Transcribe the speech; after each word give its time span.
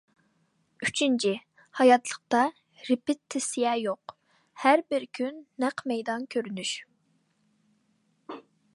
ئۈچىنچى، 0.85 1.33
ھاياتلىقتا 1.79 2.39
رېپېتىتسىيە 2.87 3.75
يوق، 3.81 4.17
ھەربىر 4.65 5.07
كۈن 5.21 5.39
نەق 5.65 5.87
مەيدان 5.93 6.29
كۆرۈنۈش. 6.37 6.77